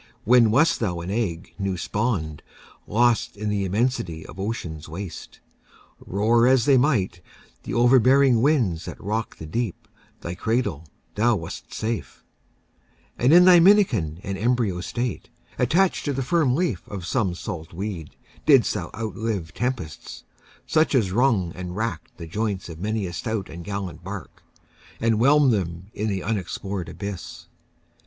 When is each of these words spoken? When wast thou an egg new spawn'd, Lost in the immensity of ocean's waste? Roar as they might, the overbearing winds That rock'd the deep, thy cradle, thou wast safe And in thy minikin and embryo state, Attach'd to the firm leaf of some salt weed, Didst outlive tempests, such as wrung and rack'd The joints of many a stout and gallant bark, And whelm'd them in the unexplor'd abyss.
When 0.23 0.49
wast 0.49 0.79
thou 0.79 1.01
an 1.01 1.11
egg 1.11 1.53
new 1.59 1.77
spawn'd, 1.77 2.41
Lost 2.87 3.37
in 3.37 3.49
the 3.49 3.65
immensity 3.65 4.25
of 4.25 4.39
ocean's 4.39 4.89
waste? 4.89 5.39
Roar 6.03 6.47
as 6.47 6.65
they 6.65 6.75
might, 6.75 7.21
the 7.65 7.75
overbearing 7.75 8.41
winds 8.41 8.85
That 8.85 8.99
rock'd 8.99 9.37
the 9.37 9.45
deep, 9.45 9.87
thy 10.21 10.33
cradle, 10.33 10.85
thou 11.13 11.35
wast 11.35 11.71
safe 11.71 12.25
And 13.19 13.31
in 13.31 13.45
thy 13.45 13.59
minikin 13.59 14.19
and 14.23 14.39
embryo 14.39 14.81
state, 14.81 15.29
Attach'd 15.59 16.03
to 16.05 16.13
the 16.13 16.23
firm 16.23 16.55
leaf 16.55 16.87
of 16.87 17.05
some 17.05 17.35
salt 17.35 17.71
weed, 17.71 18.15
Didst 18.47 18.75
outlive 18.75 19.53
tempests, 19.53 20.23
such 20.65 20.95
as 20.95 21.11
wrung 21.11 21.51
and 21.53 21.75
rack'd 21.75 22.17
The 22.17 22.25
joints 22.25 22.69
of 22.69 22.79
many 22.79 23.05
a 23.05 23.13
stout 23.13 23.49
and 23.49 23.63
gallant 23.63 24.03
bark, 24.03 24.41
And 24.99 25.17
whelm'd 25.19 25.53
them 25.53 25.91
in 25.93 26.07
the 26.07 26.23
unexplor'd 26.23 26.89
abyss. 26.89 27.45